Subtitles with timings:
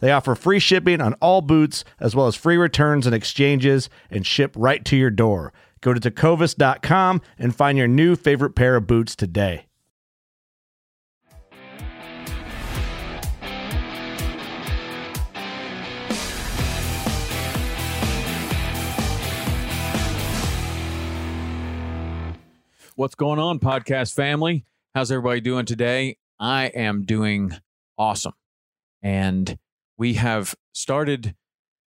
[0.00, 4.26] They offer free shipping on all boots, as well as free returns and exchanges, and
[4.26, 5.52] ship right to your door.
[5.80, 9.64] Go to tecovas.com and find your new favorite pair of boots today.
[22.94, 24.64] What's going on, podcast family?
[24.92, 26.16] How's everybody doing today?
[26.40, 27.52] I am doing
[27.96, 28.32] awesome.
[29.02, 29.56] And
[29.98, 31.34] we have started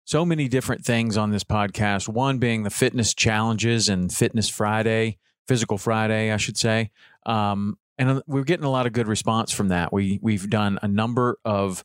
[0.04, 2.08] so many different things on this podcast.
[2.08, 6.90] One being the fitness challenges and Fitness Friday, Physical Friday, I should say.
[7.26, 9.92] Um, and uh, we're getting a lot of good response from that.
[9.92, 11.84] We we've done a number of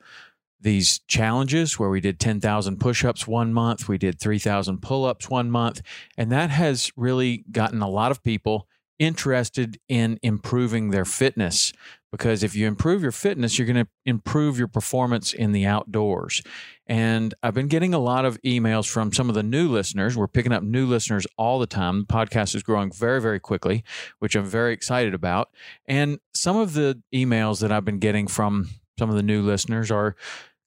[0.62, 5.82] these challenges where we did 10,000 push-ups one month, we did 3,000 pull-ups one month,
[6.18, 8.70] and that has really gotten a lot of people
[9.06, 11.74] interested in improving their fitness
[12.14, 16.44] because if you improve your fitness, you're going to improve your performance in the outdoors.
[16.86, 20.16] And I've been getting a lot of emails from some of the new listeners.
[20.16, 22.02] We're picking up new listeners all the time.
[22.02, 23.84] The podcast is growing very, very quickly,
[24.20, 25.50] which I'm very excited about.
[25.88, 29.90] And some of the emails that I've been getting from some of the new listeners
[29.90, 30.16] are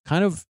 [0.04, 0.44] kind of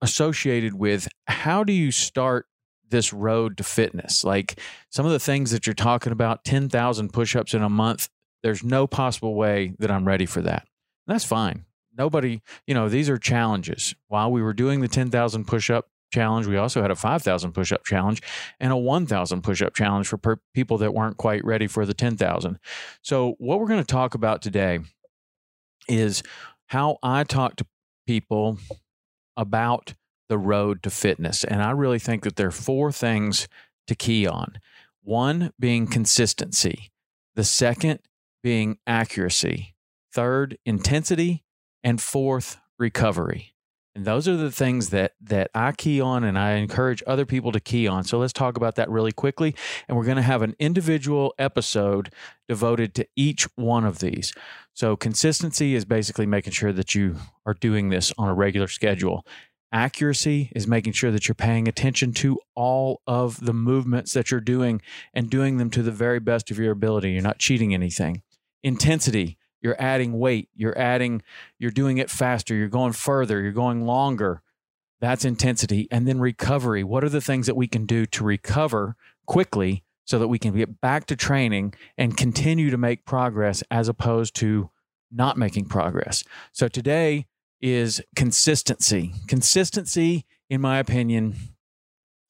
[0.00, 2.46] associated with how do you start
[2.90, 4.24] this road to fitness.
[4.24, 4.60] Like
[4.90, 8.08] some of the things that you're talking about 10,000 push ups in a month,
[8.42, 10.66] there's no possible way that I'm ready for that.
[11.06, 11.64] And that's fine.
[11.96, 13.94] Nobody, you know, these are challenges.
[14.08, 17.72] While we were doing the 10,000 push up challenge, we also had a 5,000 push
[17.72, 18.22] up challenge
[18.60, 21.94] and a 1,000 push up challenge for per- people that weren't quite ready for the
[21.94, 22.58] 10,000.
[23.02, 24.80] So, what we're going to talk about today
[25.88, 26.22] is
[26.66, 27.66] how I talk to
[28.06, 28.58] people
[29.36, 29.94] about
[30.28, 31.44] the road to fitness.
[31.44, 33.48] And I really think that there are four things
[33.86, 34.58] to key on
[35.02, 36.90] one being consistency,
[37.36, 38.00] the second
[38.42, 39.74] being accuracy,
[40.12, 41.44] third, intensity,
[41.84, 43.54] and fourth, recovery.
[43.94, 47.50] And those are the things that that I key on and I encourage other people
[47.52, 48.04] to key on.
[48.04, 49.54] So let's talk about that really quickly
[49.88, 52.12] and we're going to have an individual episode
[52.46, 54.34] devoted to each one of these.
[54.74, 57.16] So consistency is basically making sure that you
[57.46, 59.24] are doing this on a regular schedule.
[59.76, 64.40] Accuracy is making sure that you're paying attention to all of the movements that you're
[64.40, 64.80] doing
[65.12, 67.10] and doing them to the very best of your ability.
[67.10, 68.22] You're not cheating anything.
[68.64, 71.20] Intensity, you're adding weight, you're adding,
[71.58, 74.40] you're doing it faster, you're going further, you're going longer.
[75.02, 75.88] That's intensity.
[75.90, 76.82] And then recovery.
[76.82, 80.56] What are the things that we can do to recover quickly so that we can
[80.56, 84.70] get back to training and continue to make progress as opposed to
[85.12, 86.24] not making progress?
[86.50, 87.26] So today,
[87.60, 89.12] is consistency.
[89.26, 91.34] Consistency, in my opinion,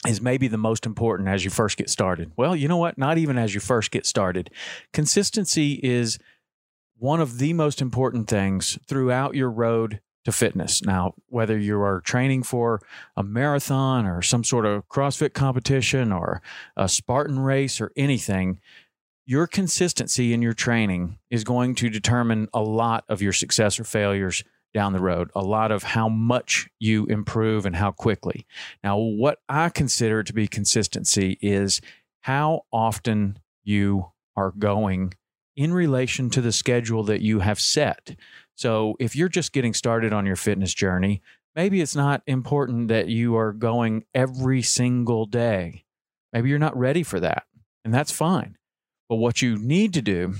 [0.06, 2.32] is maybe the most important as you first get started.
[2.36, 2.98] Well, you know what?
[2.98, 4.50] Not even as you first get started.
[4.92, 6.18] Consistency is
[6.98, 10.82] one of the most important things throughout your road to fitness.
[10.82, 12.80] Now, whether you are training for
[13.16, 16.42] a marathon or some sort of CrossFit competition or
[16.76, 18.58] a Spartan race or anything,
[19.24, 23.84] your consistency in your training is going to determine a lot of your success or
[23.84, 24.42] failures
[24.76, 28.46] down the road, a lot of how much you improve and how quickly.
[28.84, 31.80] Now, what I consider to be consistency is
[32.20, 35.14] how often you are going
[35.56, 38.16] in relation to the schedule that you have set.
[38.54, 41.22] So, if you're just getting started on your fitness journey,
[41.54, 45.86] maybe it's not important that you are going every single day.
[46.34, 47.44] Maybe you're not ready for that,
[47.82, 48.58] and that's fine.
[49.08, 50.34] But what you need to do,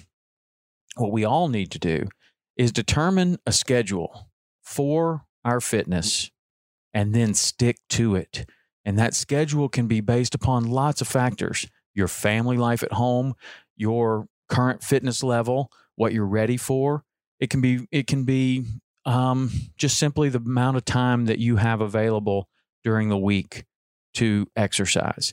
[0.97, 2.09] what we all need to do,
[2.57, 4.29] is determine a schedule
[4.63, 6.31] for our fitness
[6.93, 8.47] and then stick to it.
[8.85, 13.35] And that schedule can be based upon lots of factors your family life at home,
[13.75, 17.05] your current fitness level, what you're ready for.
[17.41, 18.65] It can be, it can be
[19.07, 22.49] um, just simply the amount of time that you have available
[22.85, 23.65] during the week
[24.15, 25.33] to exercise.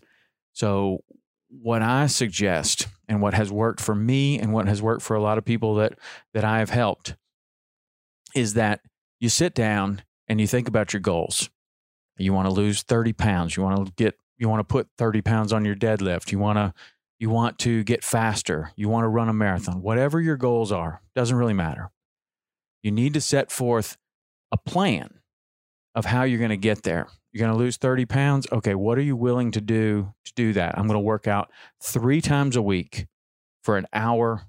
[0.54, 1.04] So,
[1.50, 5.22] what I suggest and what has worked for me and what has worked for a
[5.22, 5.98] lot of people that
[6.34, 7.16] that I have helped
[8.36, 8.82] is that
[9.20, 11.50] you sit down and you think about your goals.
[12.18, 13.58] You want to lose 30 pounds.
[13.58, 16.32] You want to get you want to put 30 pounds on your deadlift.
[16.32, 16.74] You want to
[17.20, 18.72] you want to get faster.
[18.76, 19.82] You want to run a marathon.
[19.82, 21.92] Whatever your goals are, doesn't really matter.
[22.82, 23.98] You need to set forth
[24.52, 25.20] a plan
[25.96, 27.08] of how you're going to get there.
[27.34, 28.48] You're going to lose 30 pounds.
[28.52, 30.78] Okay, what are you willing to do to do that?
[30.78, 31.50] I'm going to work out
[31.82, 33.08] 3 times a week
[33.64, 34.44] for an hour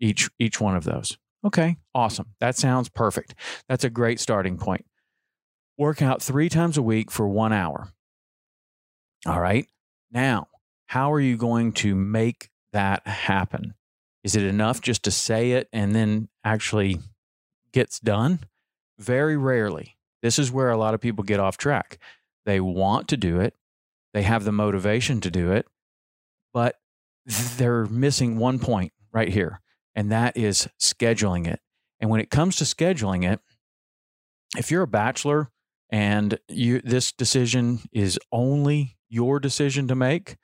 [0.00, 1.18] each each one of those.
[1.44, 2.34] Okay, awesome.
[2.40, 3.34] That sounds perfect.
[3.68, 4.84] That's a great starting point.
[5.78, 7.88] Work out three times a week for one hour.
[9.26, 9.66] All right.
[10.10, 10.48] Now,
[10.86, 13.74] how are you going to make that happen?
[14.22, 16.98] Is it enough just to say it and then actually
[17.72, 18.40] gets done?
[18.98, 19.96] Very rarely.
[20.22, 21.98] This is where a lot of people get off track.
[22.46, 23.54] They want to do it,
[24.12, 25.66] they have the motivation to do it,
[26.52, 26.76] but
[27.56, 29.60] they're missing one point right here
[29.94, 31.60] and that is scheduling it.
[32.00, 33.40] And when it comes to scheduling it,
[34.56, 35.50] if you're a bachelor
[35.90, 40.36] and you this decision is only your decision to make,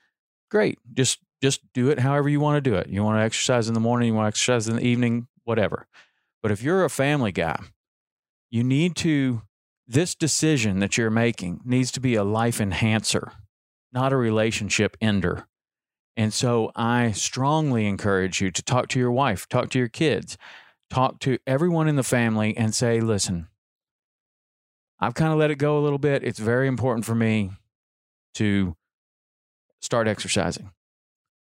[0.51, 0.79] great.
[0.93, 2.89] Just just do it however you want to do it.
[2.89, 5.87] You want to exercise in the morning, you want to exercise in the evening, whatever.
[6.43, 7.59] But if you're a family guy,
[8.51, 9.43] you need to
[9.89, 13.33] this decision that you're making needs to be a life enhancer,
[13.93, 15.47] not a relationship ender.
[16.17, 20.37] And so I strongly encourage you to talk to your wife, talk to your kids,
[20.91, 23.49] talk to everyone in the family and say, listen,
[24.99, 26.25] I've kind of let it go a little bit.
[26.25, 27.51] It's very important for me
[28.35, 28.77] to
[29.81, 30.71] start exercising.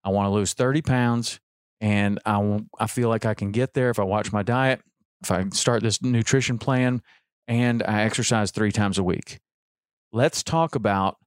[0.03, 1.39] I want to lose 30 pounds
[1.79, 4.81] and I, I feel like I can get there if I watch my diet,
[5.21, 7.01] if I start this nutrition plan,
[7.47, 9.39] and I exercise three times a week.
[10.11, 11.17] Let's talk about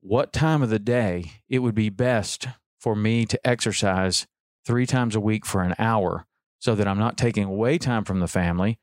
[0.00, 2.48] what time of the day it would be best
[2.78, 4.26] for me to exercise
[4.64, 6.26] three times a week for an hour
[6.58, 8.78] so that I'm not taking away time from the family,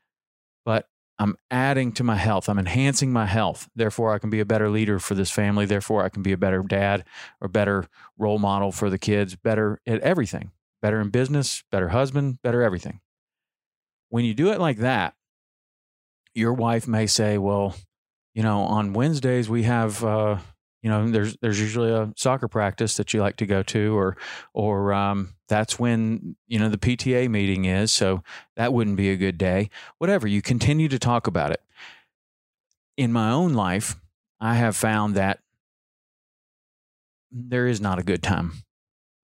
[0.64, 0.86] but
[1.18, 2.48] I'm adding to my health.
[2.48, 3.68] I'm enhancing my health.
[3.74, 5.66] Therefore, I can be a better leader for this family.
[5.66, 7.04] Therefore, I can be a better dad
[7.40, 7.86] or better
[8.16, 13.00] role model for the kids, better at everything, better in business, better husband, better everything.
[14.10, 15.14] When you do it like that,
[16.34, 17.74] your wife may say, Well,
[18.34, 20.38] you know, on Wednesdays we have, uh,
[20.82, 24.16] you know there's there's usually a soccer practice that you like to go to or
[24.54, 28.22] or um, that's when you know the PTA meeting is so
[28.56, 29.70] that wouldn't be a good day.
[29.98, 31.62] Whatever you continue to talk about it.
[32.96, 33.96] In my own life
[34.40, 35.40] I have found that
[37.30, 38.52] there is not a good time.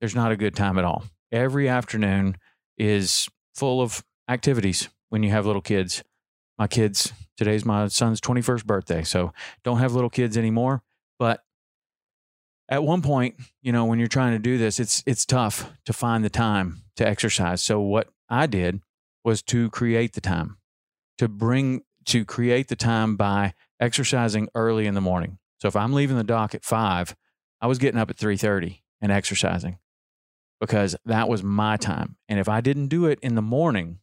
[0.00, 1.04] There's not a good time at all.
[1.32, 2.36] Every afternoon
[2.76, 6.02] is full of activities when you have little kids
[6.58, 10.82] my kids today's my son's 21st birthday so don't have little kids anymore
[11.18, 11.44] but
[12.68, 15.92] at one point, you know, when you're trying to do this, it's it's tough to
[15.92, 17.62] find the time to exercise.
[17.62, 18.80] So what I did
[19.24, 20.56] was to create the time,
[21.18, 25.38] to bring to create the time by exercising early in the morning.
[25.60, 27.14] So if I'm leaving the dock at five,
[27.60, 29.78] I was getting up at three thirty and exercising
[30.60, 32.16] because that was my time.
[32.28, 33.98] And if I didn't do it in the morning,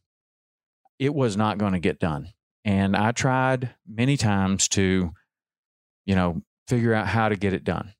[0.98, 2.28] it was not going to get done.
[2.64, 5.12] And I tried many times to,
[6.06, 7.94] you know, figure out how to get it done.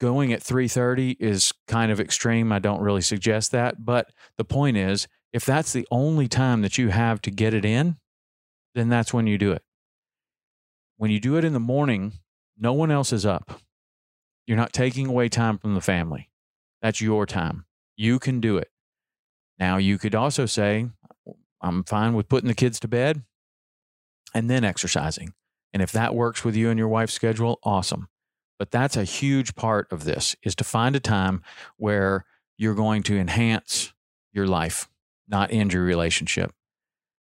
[0.00, 2.52] Going at 3:30 is kind of extreme.
[2.52, 6.78] I don't really suggest that, but the point is if that's the only time that
[6.78, 7.96] you have to get it in,
[8.74, 9.62] then that's when you do it.
[10.96, 12.14] When you do it in the morning,
[12.58, 13.60] no one else is up.
[14.46, 16.30] You're not taking away time from the family.
[16.82, 17.64] That's your time.
[17.96, 18.70] You can do it.
[19.58, 20.88] Now, you could also say,
[21.60, 23.22] I'm fine with putting the kids to bed
[24.34, 25.32] and then exercising.
[25.72, 28.08] And if that works with you and your wife's schedule, awesome.
[28.58, 31.42] But that's a huge part of this is to find a time
[31.76, 32.24] where
[32.56, 33.92] you're going to enhance
[34.32, 34.88] your life,
[35.28, 36.52] not end your relationship.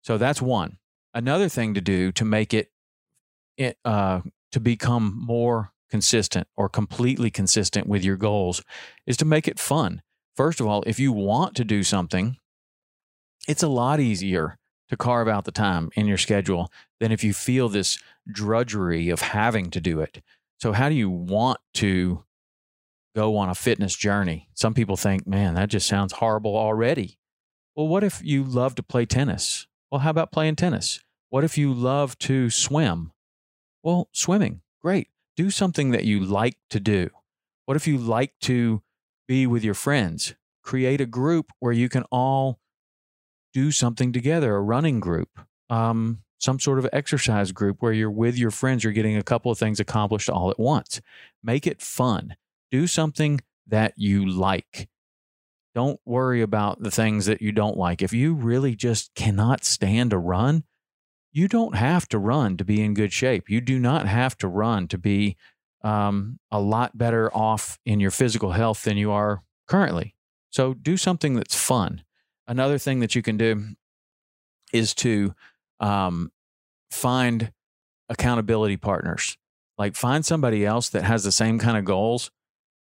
[0.02, 0.78] So that's one.
[1.14, 2.72] Another thing to do to make it,
[3.86, 8.64] uh, to become more consistent or completely consistent with your goals
[9.06, 10.02] is to make it fun.
[10.36, 12.38] First of all, if you want to do something,
[13.48, 14.58] it's a lot easier
[14.92, 17.98] to carve out the time in your schedule than if you feel this
[18.32, 20.22] drudgery of having to do it.
[20.60, 22.24] So, how do you want to
[23.16, 24.50] go on a fitness journey.
[24.54, 27.18] Some people think, man, that just sounds horrible already.
[27.76, 29.68] Well, what if you love to play tennis?
[29.92, 31.02] Well, how about playing tennis?
[31.30, 33.12] What if you love to swim?
[33.84, 35.08] Well, swimming, great.
[35.36, 37.10] Do something that you like to do.
[37.66, 38.82] What if you like to
[39.28, 40.36] be with your friends?
[40.64, 42.60] Create a group where you can all
[43.54, 45.30] do something together, a running group,
[45.70, 49.52] um, some sort of exercise group where you're with your friends, you're getting a couple
[49.52, 51.02] of things accomplished all at once.
[51.44, 52.36] Make it fun.
[52.72, 54.90] Do something that you like.
[55.74, 58.02] Don't worry about the things that you don't like.
[58.02, 60.64] If you really just cannot stand to run,
[61.32, 63.50] you don't have to run to be in good shape.
[63.50, 65.38] You do not have to run to be
[65.84, 70.16] um, a lot better off in your physical health than you are currently.
[70.50, 72.04] So do something that's fun.
[72.52, 73.64] Another thing that you can do
[74.74, 75.34] is to
[75.80, 76.34] um,
[76.92, 77.54] find
[78.10, 79.38] accountability partners.
[79.78, 82.30] Like find somebody else that has the same kind of goals.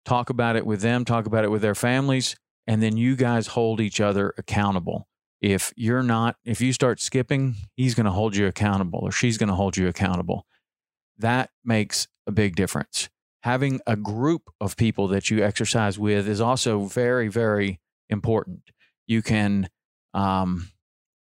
[0.03, 1.05] Talk about it with them.
[1.05, 2.35] Talk about it with their families,
[2.67, 5.07] and then you guys hold each other accountable.
[5.39, 9.37] If you're not, if you start skipping, he's going to hold you accountable, or she's
[9.37, 10.45] going to hold you accountable.
[11.17, 13.07] That makes a big difference.
[13.43, 17.79] Having a group of people that you exercise with is also very, very
[18.09, 18.72] important.
[19.07, 19.69] You can
[20.13, 20.69] um,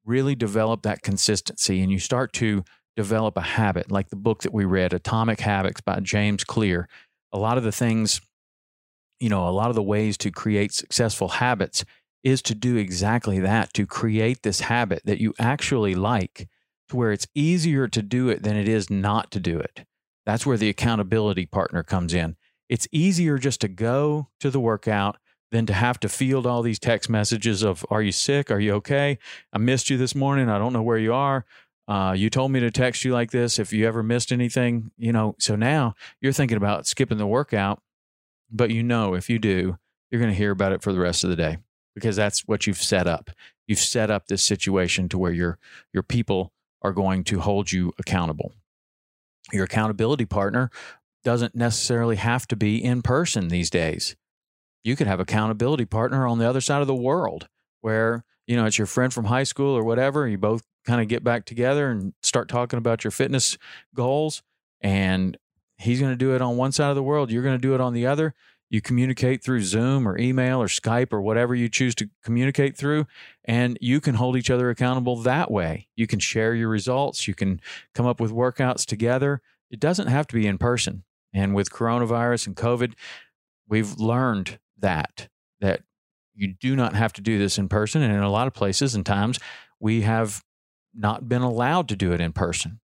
[0.05, 2.63] really develop that consistency and you start to
[2.95, 6.87] develop a habit, like the book that we read, Atomic Habits by James Clear.
[7.31, 8.21] A lot of the things,
[9.19, 11.85] you know, a lot of the ways to create successful habits
[12.23, 16.47] is to do exactly that, to create this habit that you actually like
[16.89, 19.85] to where it's easier to do it than it is not to do it.
[20.25, 22.35] That's where the accountability partner comes in.
[22.69, 25.17] It's easier just to go to the workout
[25.51, 28.49] than to have to field all these text messages of, Are you sick?
[28.49, 29.19] Are you okay?
[29.53, 30.49] I missed you this morning.
[30.49, 31.45] I don't know where you are.
[31.87, 35.11] Uh, you told me to text you like this if you ever missed anything, you
[35.11, 35.35] know.
[35.39, 37.81] So now you're thinking about skipping the workout,
[38.49, 39.77] but you know if you do,
[40.09, 41.57] you're going to hear about it for the rest of the day
[41.93, 43.29] because that's what you've set up.
[43.67, 45.59] You've set up this situation to where your
[45.93, 48.53] your people are going to hold you accountable.
[49.51, 50.71] Your accountability partner
[51.23, 54.15] doesn't necessarily have to be in person these days.
[54.83, 57.47] You could have accountability partner on the other side of the world
[57.81, 60.27] where, you know, it's your friend from high school or whatever.
[60.27, 63.57] You both kind of get back together and start talking about your fitness
[63.95, 64.41] goals.
[64.81, 65.37] And
[65.77, 67.31] he's going to do it on one side of the world.
[67.31, 68.33] You're going to do it on the other.
[68.71, 73.05] You communicate through Zoom or email or Skype or whatever you choose to communicate through,
[73.43, 75.89] and you can hold each other accountable that way.
[75.97, 77.27] You can share your results.
[77.27, 77.59] You can
[77.93, 79.41] come up with workouts together.
[79.69, 81.03] It doesn't have to be in person.
[81.33, 82.93] And with coronavirus and COVID,
[83.67, 85.83] we've learned that, that
[86.33, 88.01] you do not have to do this in person.
[88.01, 89.39] And in a lot of places and times,
[89.79, 90.43] we have
[90.93, 92.79] not been allowed to do it in person.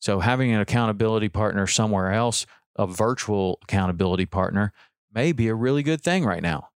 [0.00, 4.72] So having an accountability partner somewhere else, a virtual accountability partner,
[5.12, 6.68] may be a really good thing right now.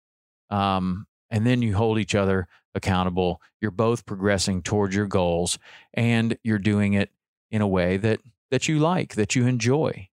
[0.49, 3.41] Um, and then you hold each other accountable.
[3.61, 5.57] You're both progressing towards your goals,
[5.93, 7.11] and you're doing it
[7.49, 8.19] in a way that
[8.51, 10.09] that you like, that you enjoy,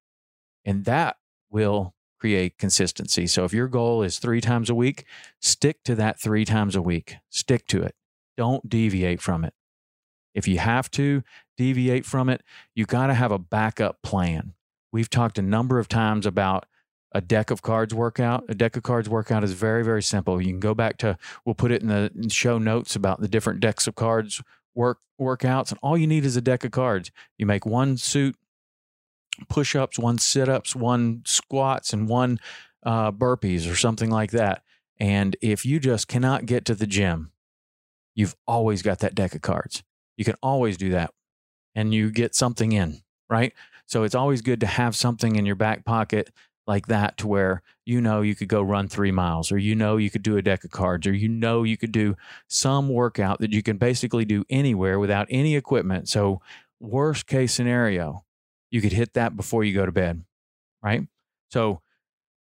[0.65, 1.17] and that
[1.51, 3.27] will create consistency.
[3.27, 5.05] So if your goal is three times a week,
[5.41, 7.17] stick to that three times a week.
[7.31, 7.95] Stick to it.
[8.37, 9.55] Don't deviate from it.
[10.35, 11.23] If you have to
[11.57, 12.43] deviate from it,
[12.75, 14.55] you got to have a backup plan.
[14.93, 16.67] We've talked a number of times about
[17.13, 18.45] a deck of cards workout.
[18.49, 20.41] A deck of cards workout is very, very simple.
[20.41, 23.61] You can go back to, we'll put it in the show notes about the different
[23.61, 24.43] decks of cards
[24.75, 25.71] work workouts.
[25.71, 27.11] And all you need is a deck of cards.
[27.37, 28.37] You make one suit
[29.49, 32.39] push ups, one sit ups, one squats, and one
[32.83, 34.63] uh, burpees or something like that.
[34.99, 37.33] And if you just cannot get to the gym,
[38.15, 39.83] you've always got that deck of cards.
[40.17, 41.13] You can always do that
[41.75, 43.55] and you get something in, right?
[43.87, 46.31] So it's always good to have something in your back pocket
[46.67, 49.97] like that to where you know you could go run three miles or you know
[49.97, 52.17] you could do a deck of cards or you know you could do
[52.47, 56.09] some workout that you can basically do anywhere without any equipment.
[56.09, 56.41] So,
[56.79, 58.25] worst case scenario,
[58.71, 60.25] you could hit that before you go to bed,
[60.83, 61.07] right?
[61.51, 61.81] So,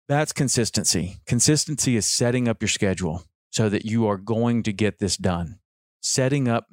[0.09, 1.19] that's consistency.
[1.26, 5.59] Consistency is setting up your schedule so that you are going to get this done.
[6.02, 6.66] Setting up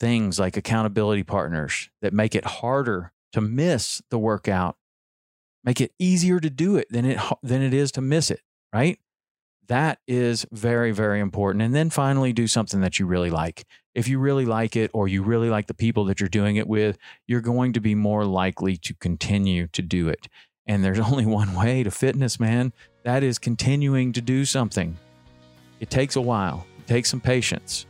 [0.00, 4.76] things like accountability partners that make it harder to miss the workout
[5.64, 8.40] make it easier to do it than it than it is to miss it,
[8.72, 8.98] right?
[9.68, 11.62] That is very very important.
[11.62, 13.64] And then finally do something that you really like.
[13.94, 16.66] If you really like it or you really like the people that you're doing it
[16.66, 20.28] with, you're going to be more likely to continue to do it.
[20.66, 22.72] And there's only one way to fitness, man.
[23.04, 24.96] That is continuing to do something.
[25.80, 26.66] It takes a while.
[26.78, 27.86] It takes some patience,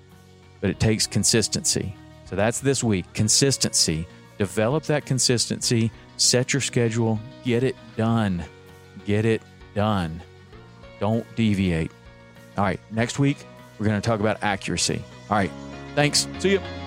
[0.61, 1.95] but it takes consistency.
[2.27, 4.07] So that's this week, consistency.
[4.39, 8.45] Develop that consistency set your schedule, get it done.
[9.05, 9.43] Get it
[9.75, 10.23] done.
[11.01, 11.91] Don't deviate.
[12.57, 13.39] All right, next week
[13.79, 15.03] we're going to talk about accuracy.
[15.31, 15.51] All right,
[15.95, 16.29] thanks.
[16.39, 16.84] See you.